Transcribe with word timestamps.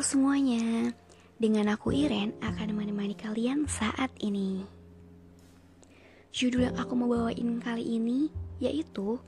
Semuanya, 0.00 0.96
dengan 1.36 1.76
aku 1.76 1.92
Iren 1.92 2.32
akan 2.40 2.72
menemani 2.72 3.12
kalian 3.12 3.68
saat 3.68 4.08
ini. 4.24 4.64
Judul 6.32 6.72
yang 6.72 6.76
aku 6.80 6.96
mau 6.96 7.04
bawain 7.12 7.60
kali 7.60 7.84
ini 8.00 8.32
yaitu 8.64 9.20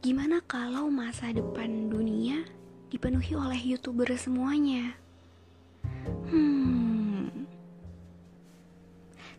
Gimana 0.00 0.40
kalau 0.48 0.88
masa 0.88 1.28
depan 1.28 1.92
dunia 1.92 2.40
dipenuhi 2.88 3.36
oleh 3.36 3.60
youtuber 3.60 4.08
semuanya? 4.16 4.96
Hmm, 6.32 7.28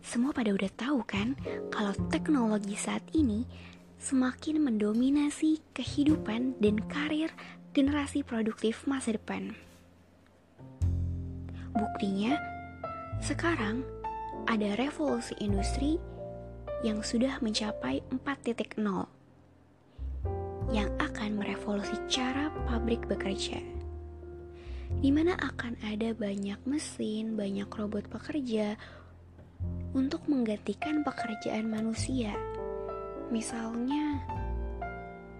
semua 0.06 0.30
pada 0.30 0.54
udah 0.54 0.70
tahu 0.78 1.02
kan 1.02 1.34
kalau 1.74 1.98
teknologi 2.14 2.78
saat 2.78 3.02
ini 3.10 3.42
semakin 3.98 4.62
mendominasi 4.62 5.58
kehidupan 5.74 6.62
dan 6.62 6.78
karir 6.86 7.34
generasi 7.74 8.22
produktif 8.22 8.86
masa 8.86 9.18
depan. 9.18 9.69
Buktinya, 11.80 12.36
sekarang 13.24 13.80
ada 14.44 14.76
revolusi 14.76 15.32
industri 15.40 15.96
yang 16.84 17.00
sudah 17.00 17.40
mencapai 17.40 18.04
4.0 18.12 18.76
yang 20.76 20.92
akan 21.00 21.40
merevolusi 21.40 21.96
cara 22.12 22.52
pabrik 22.68 23.08
bekerja. 23.08 23.64
Di 25.00 25.08
mana 25.08 25.40
akan 25.40 25.80
ada 25.80 26.12
banyak 26.12 26.60
mesin, 26.68 27.32
banyak 27.32 27.72
robot 27.72 28.12
pekerja 28.12 28.76
untuk 29.96 30.28
menggantikan 30.28 31.00
pekerjaan 31.00 31.64
manusia. 31.64 32.36
Misalnya, 33.32 34.20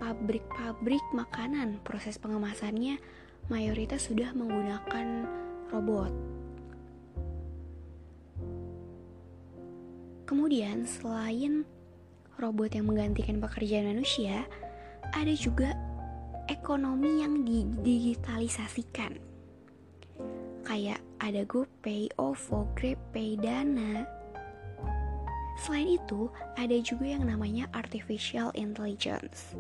pabrik-pabrik 0.00 1.04
makanan, 1.12 1.84
proses 1.84 2.16
pengemasannya 2.16 2.96
mayoritas 3.52 4.08
sudah 4.08 4.32
menggunakan 4.32 5.26
robot. 5.70 6.12
Kemudian, 10.26 10.86
selain 10.86 11.66
robot 12.38 12.70
yang 12.74 12.86
menggantikan 12.86 13.42
pekerjaan 13.42 13.90
manusia, 13.90 14.46
ada 15.10 15.34
juga 15.34 15.74
ekonomi 16.46 17.22
yang 17.22 17.42
didigitalisasikan. 17.42 19.18
Kayak 20.62 21.02
ada 21.18 21.42
GoPay, 21.46 22.14
OVO, 22.14 22.70
GrabPay, 22.78 23.42
Dana. 23.42 24.06
Selain 25.58 25.98
itu, 25.98 26.30
ada 26.54 26.78
juga 26.78 27.10
yang 27.10 27.26
namanya 27.26 27.66
artificial 27.74 28.54
intelligence. 28.54 29.58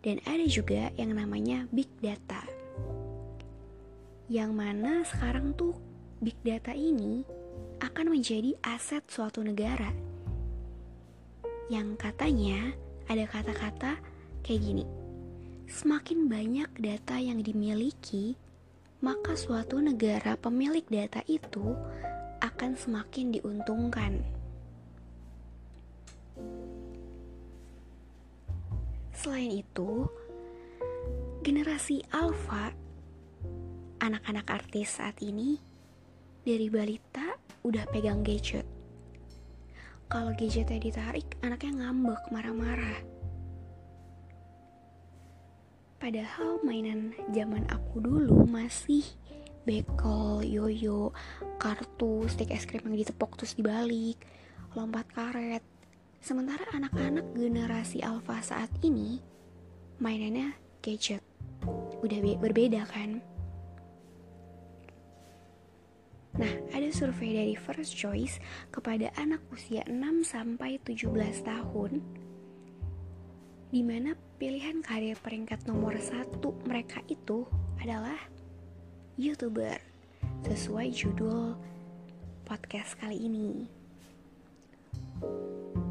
Dan 0.00 0.16
ada 0.24 0.48
juga 0.48 0.88
yang 0.96 1.12
namanya 1.12 1.68
big 1.76 1.92
data 2.00 2.40
yang 4.28 4.52
mana 4.52 5.08
sekarang 5.08 5.56
tuh 5.56 5.72
big 6.20 6.36
data 6.44 6.76
ini 6.76 7.24
akan 7.80 8.12
menjadi 8.12 8.52
aset 8.60 9.00
suatu 9.08 9.40
negara. 9.40 9.88
Yang 11.72 11.96
katanya 11.96 12.76
ada 13.08 13.24
kata-kata 13.24 13.96
kayak 14.44 14.60
gini. 14.60 14.84
Semakin 15.64 16.28
banyak 16.28 16.68
data 16.76 17.16
yang 17.16 17.40
dimiliki, 17.40 18.36
maka 19.00 19.32
suatu 19.32 19.80
negara 19.80 20.36
pemilik 20.36 20.84
data 20.84 21.24
itu 21.24 21.72
akan 22.44 22.76
semakin 22.76 23.32
diuntungkan. 23.32 24.20
Selain 29.16 29.50
itu, 29.56 30.04
generasi 31.40 32.04
alpha 32.12 32.76
anak-anak 34.08 34.48
artis 34.48 34.96
saat 34.96 35.20
ini 35.20 35.60
dari 36.40 36.72
balita 36.72 37.36
udah 37.60 37.84
pegang 37.92 38.24
gadget. 38.24 38.64
Kalau 40.08 40.32
gadgetnya 40.32 40.80
ditarik, 40.80 41.36
anaknya 41.44 41.84
ngambek, 41.84 42.32
marah-marah. 42.32 43.04
Padahal 46.00 46.56
mainan 46.64 47.12
zaman 47.36 47.68
aku 47.68 48.00
dulu 48.00 48.48
masih 48.48 49.04
bekel, 49.68 50.40
yoyo, 50.48 51.12
kartu, 51.60 52.24
stick 52.32 52.48
es 52.48 52.64
krim 52.64 52.88
yang 52.88 52.96
ditepok 52.96 53.36
terus 53.36 53.52
dibalik, 53.52 54.16
lompat 54.72 55.04
karet. 55.12 55.60
Sementara 56.24 56.64
anak-anak 56.72 57.36
generasi 57.36 58.00
alpha 58.00 58.40
saat 58.40 58.72
ini 58.80 59.20
mainannya 60.00 60.56
gadget. 60.80 61.20
Udah 62.00 62.18
berbeda 62.40 62.88
kan? 62.88 63.20
Nah, 66.38 66.54
ada 66.70 66.86
survei 66.94 67.34
dari 67.34 67.54
First 67.58 67.98
Choice 67.98 68.38
kepada 68.70 69.10
anak 69.18 69.42
usia 69.50 69.82
6 69.90 70.22
sampai 70.22 70.78
17 70.86 71.10
tahun 71.42 71.98
di 73.68 73.84
mana 73.84 74.16
pilihan 74.40 74.80
karir 74.80 75.20
peringkat 75.20 75.68
nomor 75.68 75.92
satu 76.00 76.56
mereka 76.64 77.04
itu 77.04 77.44
adalah 77.82 78.16
YouTuber 79.20 79.76
sesuai 80.48 80.88
judul 80.94 81.52
podcast 82.48 82.96
kali 82.96 83.28
ini. 83.28 83.68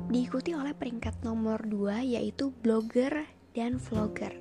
Diikuti 0.10 0.58
oleh 0.58 0.74
peringkat 0.74 1.22
nomor 1.22 1.62
2 1.70 2.18
yaitu 2.18 2.50
blogger 2.64 3.30
dan 3.54 3.78
vlogger. 3.78 4.34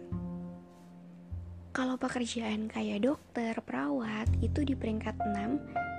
Kalau 1.77 2.01
pekerjaan 2.01 2.73
kayak 2.73 3.05
dokter, 3.05 3.53
perawat 3.61 4.33
itu 4.41 4.65
di 4.65 4.73
peringkat 4.73 5.13
6 5.21 5.96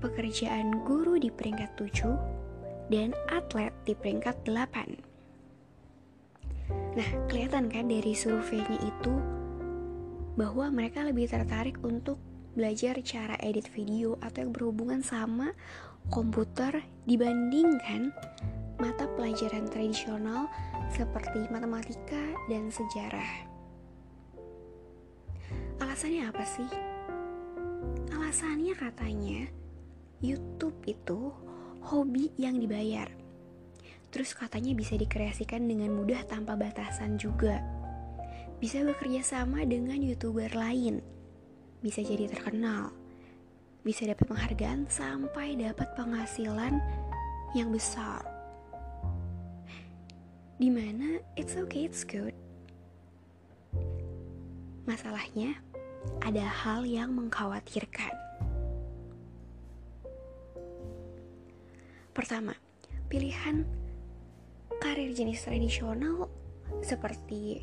pekerjaan 0.00 0.84
guru 0.84 1.16
di 1.16 1.32
peringkat 1.32 1.74
7 1.78 2.92
dan 2.92 3.16
atlet 3.32 3.72
di 3.88 3.94
peringkat 3.96 4.36
8. 4.46 5.16
Nah, 6.96 7.10
kelihatan 7.28 7.68
kan 7.68 7.86
dari 7.86 8.12
surveinya 8.16 8.78
itu 8.82 9.14
bahwa 10.36 10.68
mereka 10.68 11.04
lebih 11.04 11.28
tertarik 11.28 11.80
untuk 11.84 12.20
belajar 12.56 12.96
cara 13.04 13.36
edit 13.44 13.68
video 13.68 14.16
atau 14.24 14.48
yang 14.48 14.52
berhubungan 14.52 15.04
sama 15.04 15.52
komputer 16.08 16.80
dibandingkan 17.04 18.12
mata 18.80 19.08
pelajaran 19.16 19.68
tradisional 19.68 20.48
seperti 20.92 21.48
matematika 21.52 22.20
dan 22.48 22.68
sejarah. 22.72 23.48
Alasannya 25.80 26.28
apa 26.28 26.44
sih? 26.44 26.70
Alasannya 28.12 28.72
katanya 28.76 29.48
YouTube 30.26 30.74
itu 30.90 31.30
hobi 31.86 32.34
yang 32.34 32.58
dibayar. 32.58 33.06
Terus 34.10 34.34
katanya 34.34 34.74
bisa 34.74 34.98
dikreasikan 34.98 35.70
dengan 35.70 35.94
mudah 35.94 36.26
tanpa 36.26 36.58
batasan 36.58 37.14
juga. 37.14 37.62
Bisa 38.58 38.82
bekerja 38.82 39.22
sama 39.22 39.62
dengan 39.62 40.00
YouTuber 40.02 40.50
lain. 40.56 41.04
Bisa 41.84 42.02
jadi 42.02 42.26
terkenal. 42.26 42.90
Bisa 43.86 44.08
dapat 44.08 44.26
penghargaan 44.26 44.90
sampai 44.90 45.54
dapat 45.54 45.86
penghasilan 45.94 46.80
yang 47.54 47.70
besar. 47.70 48.24
Di 50.56 50.72
mana 50.72 51.20
it's 51.36 51.54
okay, 51.54 51.86
it's 51.86 52.02
good. 52.02 52.32
Masalahnya, 54.88 55.60
ada 56.24 56.42
hal 56.48 56.88
yang 56.88 57.12
mengkhawatirkan. 57.12 58.25
Pertama, 62.16 62.56
pilihan 63.12 63.68
karir 64.80 65.12
jenis 65.12 65.44
tradisional 65.44 66.32
seperti 66.80 67.60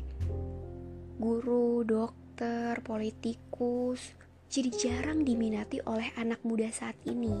guru, 1.18 1.82
dokter, 1.82 2.78
politikus 2.86 4.14
jadi 4.46 4.70
jarang 4.70 5.26
diminati 5.26 5.82
oleh 5.82 6.14
anak 6.14 6.38
muda 6.46 6.70
saat 6.70 6.94
ini. 7.02 7.34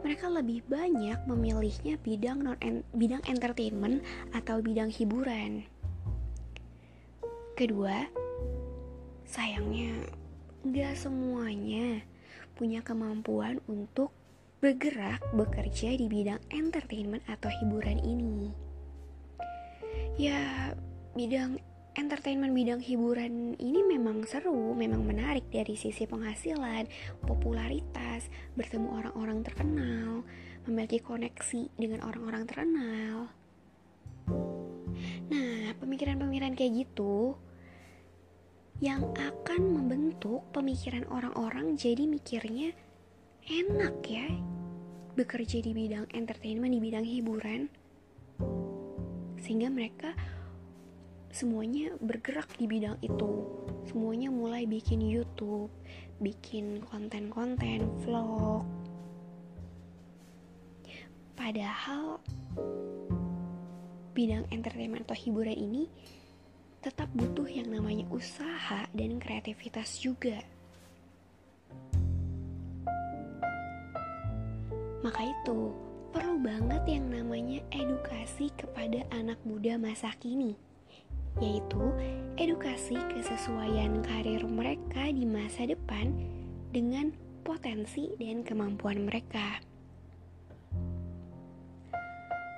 Mereka 0.00 0.32
lebih 0.32 0.64
banyak 0.64 1.28
memilihnya 1.28 2.00
bidang 2.00 2.40
non 2.40 2.56
en 2.64 2.80
bidang 2.96 3.20
entertainment 3.28 4.00
atau 4.32 4.64
bidang 4.64 4.88
hiburan. 4.88 5.68
Kedua, 7.52 8.08
sayangnya 9.28 10.08
gak 10.64 10.96
semuanya 10.96 12.00
punya 12.56 12.80
kemampuan 12.80 13.60
untuk 13.68 14.16
bergerak 14.64 15.20
bekerja 15.36 15.92
di 15.92 16.08
bidang 16.08 16.40
entertainment 16.48 17.20
atau 17.28 17.52
hiburan 17.52 18.00
ini. 18.00 18.48
Ya, 20.16 20.72
bidang 21.12 21.60
entertainment 21.92 22.56
bidang 22.56 22.80
hiburan 22.80 23.60
ini 23.60 23.84
memang 23.84 24.24
seru, 24.24 24.72
memang 24.72 25.04
menarik 25.04 25.44
dari 25.52 25.76
sisi 25.76 26.08
penghasilan, 26.08 26.88
popularitas, 27.28 28.32
bertemu 28.56 28.88
orang-orang 28.88 29.44
terkenal, 29.44 30.24
memiliki 30.64 30.96
koneksi 31.04 31.68
dengan 31.76 32.00
orang-orang 32.00 32.48
terkenal. 32.48 33.28
Nah, 35.28 35.76
pemikiran-pemikiran 35.76 36.56
kayak 36.56 36.88
gitu 36.88 37.36
yang 38.80 39.12
akan 39.12 39.60
membentuk 39.76 40.40
pemikiran 40.56 41.04
orang-orang 41.12 41.76
jadi 41.76 42.08
mikirnya 42.08 42.72
enak 43.44 44.00
ya 44.08 44.53
bekerja 45.14 45.62
di 45.62 45.70
bidang 45.70 46.10
entertainment, 46.10 46.74
di 46.74 46.80
bidang 46.82 47.06
hiburan. 47.06 47.70
Sehingga 49.38 49.70
mereka 49.70 50.10
semuanya 51.30 51.94
bergerak 51.98 52.50
di 52.58 52.66
bidang 52.66 52.98
itu. 53.02 53.46
Semuanya 53.86 54.30
mulai 54.30 54.66
bikin 54.66 55.02
YouTube, 55.02 55.70
bikin 56.18 56.82
konten-konten, 56.86 57.90
vlog. 58.02 58.66
Padahal 61.34 62.22
bidang 64.14 64.46
entertainment 64.54 65.02
atau 65.10 65.18
hiburan 65.18 65.58
ini 65.58 65.90
tetap 66.78 67.10
butuh 67.10 67.50
yang 67.50 67.72
namanya 67.72 68.06
usaha 68.14 68.86
dan 68.94 69.18
kreativitas 69.18 69.98
juga. 69.98 70.53
Maka 75.04 75.20
itu, 75.20 75.68
perlu 76.16 76.40
banget 76.40 76.80
yang 76.88 77.12
namanya 77.12 77.60
edukasi 77.76 78.48
kepada 78.56 79.04
anak 79.12 79.36
muda 79.44 79.76
masa 79.76 80.08
kini, 80.16 80.56
yaitu 81.44 81.92
edukasi 82.40 82.96
kesesuaian 83.12 84.00
karir 84.00 84.40
mereka 84.48 85.12
di 85.12 85.28
masa 85.28 85.68
depan 85.68 86.16
dengan 86.72 87.12
potensi 87.44 88.16
dan 88.16 88.40
kemampuan 88.48 89.04
mereka. 89.04 89.60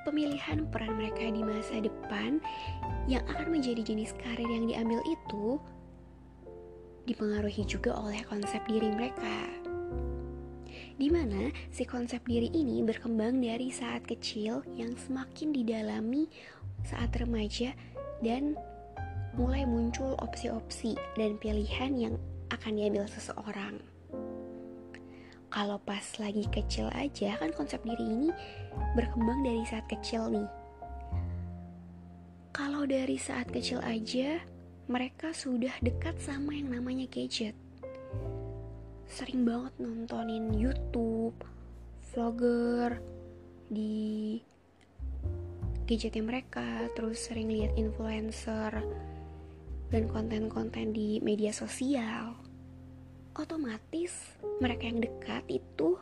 Pemilihan 0.06 0.70
peran 0.70 1.02
mereka 1.02 1.26
di 1.26 1.42
masa 1.42 1.82
depan 1.82 2.38
yang 3.10 3.26
akan 3.26 3.58
menjadi 3.58 3.82
jenis 3.82 4.14
karir 4.22 4.46
yang 4.46 4.70
diambil 4.70 5.02
itu 5.02 5.58
dipengaruhi 7.10 7.66
juga 7.66 7.90
oleh 7.98 8.22
konsep 8.30 8.62
diri 8.70 8.86
mereka 8.94 9.65
di 10.96 11.12
mana 11.12 11.52
si 11.68 11.84
konsep 11.84 12.24
diri 12.24 12.48
ini 12.56 12.80
berkembang 12.80 13.36
dari 13.44 13.68
saat 13.68 14.08
kecil 14.08 14.64
yang 14.72 14.96
semakin 14.96 15.52
didalami 15.52 16.24
saat 16.88 17.12
remaja 17.20 17.76
dan 18.24 18.56
mulai 19.36 19.68
muncul 19.68 20.16
opsi-opsi 20.24 20.96
dan 21.20 21.36
pilihan 21.36 21.92
yang 21.92 22.14
akan 22.48 22.72
diambil 22.80 23.04
seseorang. 23.04 23.76
Kalau 25.52 25.76
pas 25.84 26.04
lagi 26.16 26.44
kecil 26.48 26.88
aja 26.96 27.36
kan 27.36 27.52
konsep 27.52 27.80
diri 27.84 28.04
ini 28.04 28.28
berkembang 28.96 29.44
dari 29.44 29.62
saat 29.68 29.84
kecil 29.88 30.32
nih. 30.32 30.48
Kalau 32.56 32.88
dari 32.88 33.20
saat 33.20 33.52
kecil 33.52 33.84
aja 33.84 34.40
mereka 34.88 35.36
sudah 35.36 35.76
dekat 35.84 36.16
sama 36.24 36.56
yang 36.56 36.72
namanya 36.72 37.04
gadget 37.10 37.52
sering 39.06 39.46
banget 39.46 39.72
nontonin 39.78 40.50
YouTube, 40.50 41.38
vlogger 42.10 42.98
di 43.70 44.38
gadgetnya 45.86 46.22
mereka, 46.26 46.90
terus 46.98 47.22
sering 47.22 47.46
lihat 47.46 47.78
influencer 47.78 48.82
dan 49.94 50.04
konten-konten 50.10 50.90
di 50.90 51.22
media 51.22 51.54
sosial. 51.54 52.34
Otomatis 53.38 54.10
mereka 54.58 54.90
yang 54.90 54.98
dekat 54.98 55.44
itu 55.46 55.94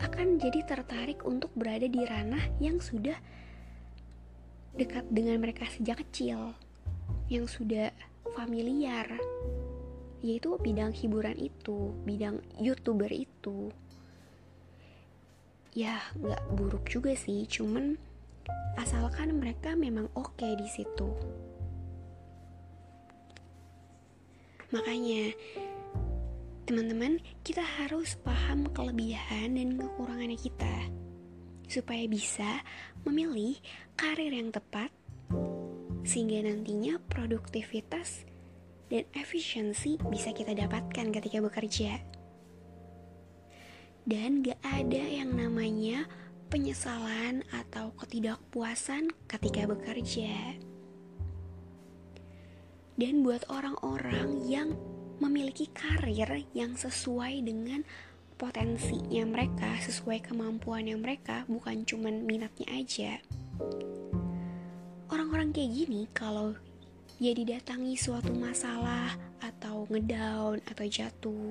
akan 0.00 0.38
jadi 0.40 0.64
tertarik 0.64 1.26
untuk 1.26 1.50
berada 1.52 1.84
di 1.84 2.00
ranah 2.06 2.48
yang 2.62 2.78
sudah 2.78 3.18
dekat 4.78 5.04
dengan 5.10 5.42
mereka 5.42 5.66
sejak 5.66 6.00
kecil, 6.06 6.54
yang 7.28 7.44
sudah 7.50 7.90
familiar 8.32 9.10
yaitu 10.20 10.58
bidang 10.60 10.90
hiburan 10.90 11.38
itu, 11.38 11.94
bidang 12.02 12.42
youtuber 12.58 13.10
itu. 13.10 13.70
Ya, 15.72 16.02
nggak 16.18 16.42
buruk 16.58 16.84
juga 16.90 17.14
sih, 17.14 17.46
cuman 17.46 17.94
asalkan 18.76 19.38
mereka 19.38 19.78
memang 19.78 20.10
oke 20.18 20.34
okay 20.34 20.58
di 20.58 20.68
situ. 20.68 21.10
Makanya, 24.68 25.32
teman-teman, 26.68 27.16
kita 27.40 27.64
harus 27.64 28.20
paham 28.20 28.68
kelebihan 28.76 29.56
dan 29.56 29.80
kekurangannya 29.80 30.36
kita 30.36 30.92
supaya 31.68 32.04
bisa 32.08 32.64
memilih 33.04 33.56
karir 33.96 34.32
yang 34.32 34.52
tepat 34.52 34.92
sehingga 36.04 36.44
nantinya 36.44 36.96
produktivitas 37.08 38.27
dan 38.88 39.04
efisiensi 39.12 40.00
bisa 40.08 40.32
kita 40.32 40.56
dapatkan 40.56 41.12
ketika 41.12 41.38
bekerja. 41.44 42.00
Dan 44.08 44.40
gak 44.40 44.60
ada 44.64 45.04
yang 45.04 45.36
namanya 45.36 46.08
penyesalan 46.48 47.44
atau 47.52 47.92
ketidakpuasan 48.00 49.12
ketika 49.28 49.68
bekerja. 49.68 50.56
Dan 52.98 53.22
buat 53.22 53.44
orang-orang 53.52 54.48
yang 54.48 54.74
memiliki 55.20 55.68
karir 55.70 56.48
yang 56.56 56.74
sesuai 56.74 57.44
dengan 57.44 57.84
potensinya 58.38 59.22
mereka, 59.28 59.76
sesuai 59.82 60.24
kemampuannya 60.24 60.96
mereka, 60.96 61.44
bukan 61.50 61.84
cuman 61.84 62.24
minatnya 62.24 62.66
aja. 62.70 63.12
Orang-orang 65.10 65.50
kayak 65.50 65.72
gini 65.74 66.06
kalau 66.14 66.54
ya 67.18 67.34
didatangi 67.34 67.98
suatu 67.98 68.30
masalah 68.30 69.10
atau 69.42 69.90
ngedown 69.90 70.62
atau 70.70 70.86
jatuh 70.86 71.50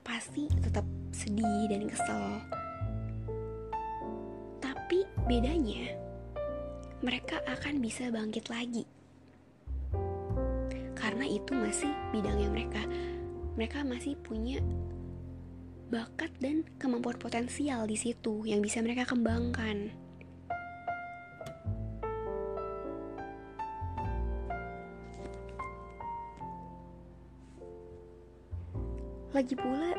pasti 0.00 0.48
tetap 0.48 0.88
sedih 1.12 1.68
dan 1.68 1.84
kesel. 1.84 2.40
Tapi 4.64 5.04
bedanya 5.28 5.92
mereka 7.04 7.44
akan 7.44 7.84
bisa 7.84 8.08
bangkit 8.08 8.48
lagi. 8.48 8.88
Karena 10.96 11.28
itu 11.28 11.52
masih 11.52 11.92
bidangnya 12.16 12.48
mereka. 12.48 12.82
Mereka 13.60 13.84
masih 13.84 14.16
punya 14.24 14.56
bakat 15.92 16.32
dan 16.40 16.64
kemampuan 16.80 17.20
potensial 17.20 17.84
di 17.84 18.00
situ 18.00 18.48
yang 18.48 18.64
bisa 18.64 18.80
mereka 18.80 19.04
kembangkan 19.04 19.92
Lagi 29.32 29.56
pula, 29.56 29.96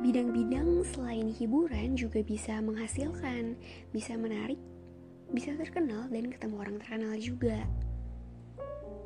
bidang-bidang 0.00 0.80
selain 0.88 1.28
hiburan 1.28 2.00
juga 2.00 2.24
bisa 2.24 2.64
menghasilkan, 2.64 3.52
bisa 3.92 4.16
menarik, 4.16 4.56
bisa 5.36 5.52
terkenal 5.52 6.08
dan 6.08 6.32
ketemu 6.32 6.56
orang 6.56 6.80
terkenal 6.80 7.12
juga. 7.20 7.60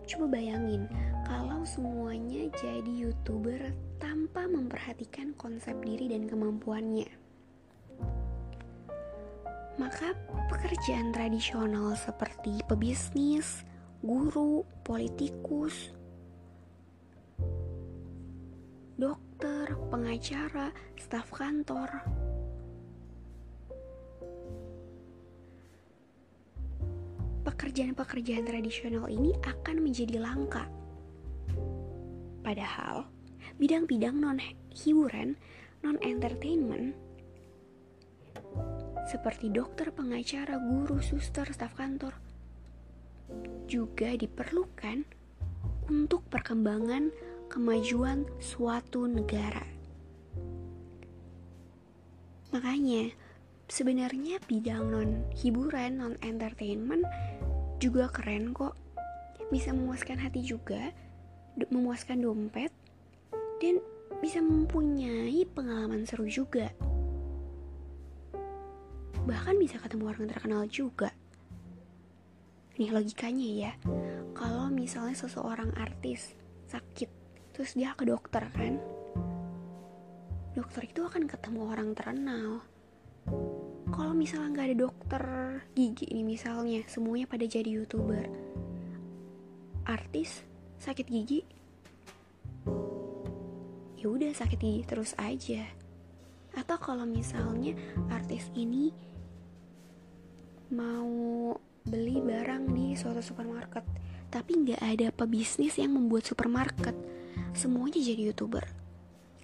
Coba 0.07 0.38
bayangin, 0.38 0.87
kalau 1.26 1.66
semuanya 1.66 2.47
jadi 2.54 2.87
youtuber 2.87 3.75
tanpa 3.99 4.47
memperhatikan 4.47 5.35
konsep 5.35 5.75
diri 5.83 6.07
dan 6.07 6.31
kemampuannya. 6.31 7.11
Maka 9.75 10.14
pekerjaan 10.54 11.11
tradisional 11.11 11.99
seperti 11.99 12.62
pebisnis, 12.71 13.66
guru, 14.07 14.62
politikus, 14.87 15.90
dokter, 19.34 19.74
pengacara, 19.90 20.70
staf 20.94 21.26
kantor. 21.34 21.90
Pekerjaan-pekerjaan 27.42 28.46
tradisional 28.46 29.10
ini 29.10 29.34
akan 29.42 29.82
menjadi 29.82 30.22
langka. 30.22 30.70
Padahal, 32.46 33.10
bidang-bidang 33.58 34.22
non-hiburan, 34.22 35.34
non-entertainment, 35.82 36.94
seperti 39.10 39.50
dokter, 39.50 39.90
pengacara, 39.90 40.62
guru, 40.62 41.02
suster, 41.02 41.50
staf 41.50 41.74
kantor, 41.74 42.14
juga 43.66 44.14
diperlukan 44.14 45.02
untuk 45.90 46.22
perkembangan 46.30 47.10
kemajuan 47.54 48.26
suatu 48.42 49.06
negara. 49.06 49.62
Makanya, 52.50 53.14
sebenarnya 53.70 54.42
bidang 54.50 54.90
non 54.90 55.23
hiburan, 55.38 56.02
non 56.02 56.18
entertainment 56.26 57.06
juga 57.78 58.11
keren 58.11 58.50
kok. 58.50 58.75
Bisa 59.54 59.70
memuaskan 59.70 60.18
hati 60.18 60.42
juga, 60.42 60.90
memuaskan 61.70 62.26
dompet, 62.26 62.75
dan 63.62 63.78
bisa 64.18 64.42
mempunyai 64.42 65.46
pengalaman 65.54 66.02
seru 66.02 66.26
juga. 66.26 66.75
Bahkan 69.30 69.62
bisa 69.62 69.78
ketemu 69.78 70.11
orang 70.11 70.26
terkenal 70.26 70.66
juga. 70.66 71.14
Nih 72.82 72.90
logikanya 72.90 73.49
ya, 73.70 73.73
kalau 74.34 74.66
misalnya 74.75 75.14
seseorang 75.14 75.70
artis 75.78 76.34
sakit, 76.66 77.24
terus 77.54 77.78
dia 77.78 77.94
ke 77.94 78.02
dokter 78.02 78.42
kan, 78.50 78.82
dokter 80.58 80.90
itu 80.90 81.06
akan 81.06 81.30
ketemu 81.30 81.61
orang 81.70 81.94
terkenal. 81.94 82.66
Kalau 83.94 84.11
misalnya 84.11 84.50
nggak 84.50 84.66
ada 84.66 84.78
dokter 84.90 85.23
gigi 85.73 86.11
ini 86.11 86.34
misalnya 86.34 86.82
semuanya 86.90 87.30
pada 87.30 87.46
jadi 87.46 87.70
youtuber. 87.70 88.26
Artis 89.87 90.42
sakit 90.82 91.06
gigi 91.06 91.40
ya 94.02 94.12
udah 94.12 94.34
sakit 94.34 94.58
gigi 94.58 94.82
terus 94.82 95.14
aja. 95.16 95.62
Atau 96.58 96.76
kalau 96.82 97.06
misalnya 97.06 97.78
artis 98.11 98.50
ini 98.58 98.90
mau 100.75 101.54
beli 101.87 102.18
barang 102.18 102.75
di 102.75 102.99
suatu 102.99 103.23
supermarket 103.23 103.84
tapi 104.28 104.58
nggak 104.66 104.82
ada 104.82 105.08
pebisnis 105.14 105.78
yang 105.78 105.94
membuat 105.94 106.26
supermarket 106.26 106.96
semuanya 107.56 108.00
jadi 108.00 108.32
youtuber. 108.32 108.64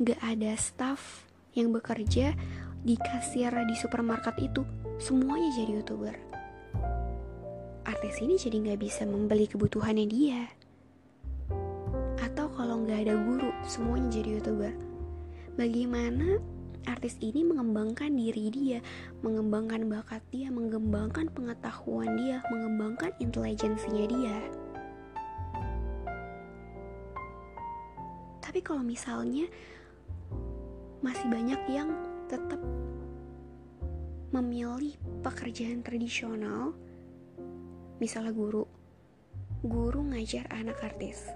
Gak 0.01 0.21
ada 0.25 0.57
staff 0.57 1.29
yang 1.55 1.75
bekerja 1.75 2.33
di 2.81 2.97
kasir 2.97 3.53
di 3.69 3.75
supermarket 3.77 4.37
itu. 4.41 4.63
Semuanya 5.01 5.51
jadi 5.57 5.81
youtuber. 5.81 6.17
Artis 7.85 8.21
ini 8.21 8.37
jadi 8.37 8.57
nggak 8.61 8.81
bisa 8.81 9.03
membeli 9.09 9.49
kebutuhannya 9.49 10.07
dia. 10.09 10.43
Atau 12.21 12.53
kalau 12.53 12.85
nggak 12.85 13.09
ada 13.09 13.15
guru 13.17 13.51
semuanya 13.65 14.21
jadi 14.21 14.41
youtuber. 14.41 14.73
Bagaimana 15.57 16.41
artis 16.89 17.21
ini 17.21 17.45
mengembangkan 17.45 18.09
diri 18.15 18.49
dia 18.49 18.81
mengembangkan 19.21 19.85
bakat 19.91 20.23
dia 20.33 20.49
mengembangkan 20.49 21.29
pengetahuan 21.29 22.17
dia 22.17 22.41
mengembangkan 22.49 23.13
intelijensinya 23.21 24.05
dia 24.09 24.37
tapi 28.51 28.67
kalau 28.67 28.83
misalnya 28.83 29.47
masih 31.07 31.23
banyak 31.31 31.71
yang 31.71 31.87
tetap 32.27 32.59
memilih 34.35 34.99
pekerjaan 35.23 35.87
tradisional 35.87 36.75
misalnya 38.03 38.35
guru 38.35 38.67
guru 39.63 40.03
ngajar 40.03 40.51
anak 40.51 40.83
artis. 40.83 41.31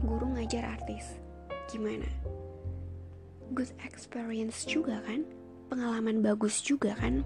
Guru 0.00 0.32
ngajar 0.32 0.72
artis. 0.72 1.20
Gimana? 1.68 2.08
Good 3.52 3.76
experience 3.84 4.64
juga 4.64 5.04
kan? 5.04 5.28
Pengalaman 5.68 6.24
bagus 6.24 6.64
juga 6.64 6.96
kan? 6.96 7.20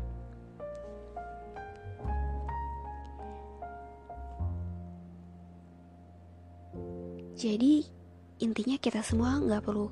Jadi 7.38 7.86
intinya 8.37 8.76
kita 8.76 9.00
semua 9.00 9.40
nggak 9.40 9.64
perlu 9.64 9.88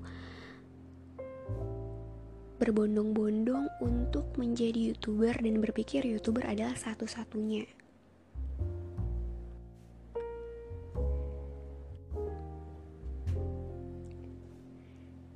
berbondong-bondong 2.60 3.66
untuk 3.82 4.24
menjadi 4.38 4.94
youtuber 4.94 5.34
dan 5.36 5.58
berpikir 5.58 6.06
youtuber 6.06 6.46
adalah 6.46 6.78
satu-satunya. 6.78 7.66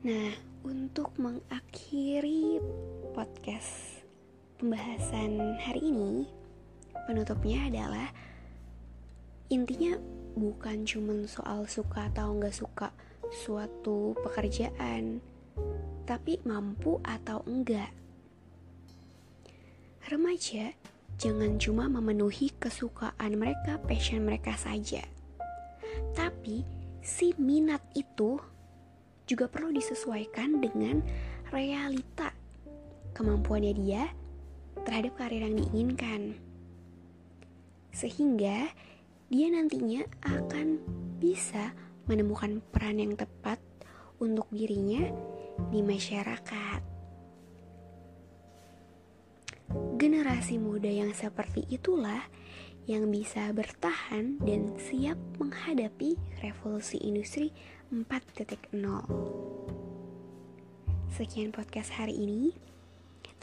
Nah, 0.09 0.31
untuk 0.65 1.12
mengakhiri 1.19 2.62
podcast 3.12 4.00
pembahasan 4.57 5.59
hari 5.61 5.91
ini, 5.91 6.25
penutupnya 7.05 7.67
adalah 7.69 8.09
intinya 9.53 10.00
bukan 10.37 10.85
cuma 10.85 11.14
soal 11.25 11.64
suka 11.70 12.11
atau 12.12 12.35
nggak 12.37 12.52
suka 12.52 12.92
suatu 13.30 14.16
pekerjaan, 14.25 15.20
tapi 16.08 16.40
mampu 16.44 17.00
atau 17.04 17.44
enggak. 17.44 17.92
Remaja 20.08 20.73
jangan 21.20 21.61
cuma 21.61 21.85
memenuhi 21.92 22.49
kesukaan 22.56 23.37
mereka, 23.37 23.76
passion 23.85 24.25
mereka 24.25 24.56
saja. 24.56 25.04
Tapi 26.16 26.64
si 27.04 27.37
minat 27.37 27.85
itu 27.92 28.40
juga 29.28 29.44
perlu 29.52 29.68
disesuaikan 29.76 30.64
dengan 30.64 31.04
realita 31.52 32.32
kemampuannya 33.12 33.75
dia 33.76 34.08
terhadap 34.87 35.20
karir 35.20 35.44
yang 35.44 35.61
diinginkan. 35.61 36.38
Sehingga 37.92 38.73
dia 39.28 39.52
nantinya 39.52 40.08
akan 40.25 40.80
bisa 41.20 41.76
menemukan 42.08 42.64
peran 42.73 42.97
yang 42.97 43.12
tepat 43.12 43.61
untuk 44.16 44.49
dirinya 44.49 45.12
di 45.68 45.85
masyarakat. 45.85 46.80
Generasi 50.00 50.56
muda 50.56 50.88
yang 50.88 51.12
seperti 51.12 51.68
itulah 51.68 52.25
yang 52.88 53.12
bisa 53.12 53.52
bertahan 53.52 54.40
dan 54.40 54.73
siap 54.80 55.20
menghadapi 55.37 56.16
revolusi 56.40 56.97
industri 57.04 57.52
4.0. 57.92 58.73
Sekian 61.12 61.52
podcast 61.52 61.92
hari 62.00 62.16
ini. 62.16 62.56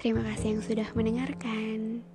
Terima 0.01 0.25
kasih 0.25 0.58
yang 0.58 0.63
sudah 0.65 0.89
mendengarkan. 0.98 2.15